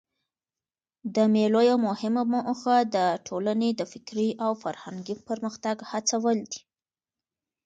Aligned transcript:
د 1.15 1.17
مېلو 1.33 1.61
یوه 1.69 1.83
مهمه 1.87 2.23
موخه 2.33 2.75
د 2.95 2.97
ټولني 3.27 3.69
د 3.75 3.81
فکري 3.91 4.29
او 4.45 4.51
فرهنګي 4.63 5.15
پرمختګ 5.27 5.77
هڅول 5.91 6.37
دي. 6.51 6.61